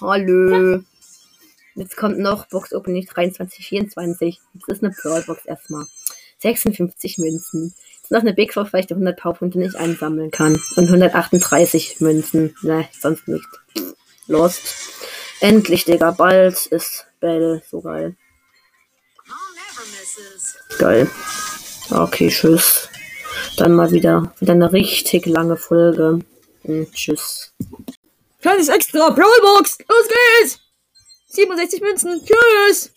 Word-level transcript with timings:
Hallo. 0.00 0.82
Jetzt 1.74 1.96
kommt 1.96 2.18
noch 2.18 2.46
Box 2.46 2.72
Opening 2.72 3.06
23, 3.06 3.66
24. 3.66 4.40
Jetzt 4.54 4.68
ist 4.68 4.84
eine 4.84 4.92
Pearl 4.92 5.22
Box 5.22 5.44
erstmal. 5.44 5.86
56 6.38 7.18
Münzen. 7.18 7.74
Jetzt 8.00 8.10
noch 8.10 8.20
eine 8.20 8.34
Big 8.34 8.52
Four, 8.52 8.72
weil 8.72 8.80
ich 8.80 8.86
die 8.86 8.94
100 8.94 9.18
Powerpunkte 9.18 9.58
nicht 9.58 9.76
einsammeln 9.76 10.30
kann. 10.30 10.60
Und 10.76 10.86
138 10.86 12.00
Münzen. 12.00 12.54
Ne, 12.62 12.88
sonst 13.00 13.26
nicht. 13.28 13.48
Lost. 14.26 14.60
Endlich, 15.40 15.84
Digga. 15.84 16.10
Bald 16.12 16.66
ist 16.66 17.06
Bell 17.20 17.62
so 17.70 17.80
geil. 17.80 18.16
Geil. 20.78 21.10
Okay, 21.90 22.28
tschüss. 22.28 22.88
Dann 23.56 23.72
mal 23.72 23.90
wieder, 23.90 24.32
wieder 24.40 24.52
eine 24.52 24.72
richtig 24.72 25.26
lange 25.26 25.56
Folge. 25.56 26.20
Und 26.62 26.92
tschüss. 26.92 27.52
Kleines 28.44 28.68
Extra, 28.68 29.08
Brawlbox, 29.08 29.78
los 29.88 30.06
geht's! 30.06 30.58
67 31.28 31.80
Münzen, 31.80 32.22
tschüss! 32.22 32.90